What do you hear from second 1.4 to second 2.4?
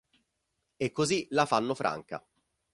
fanno franca.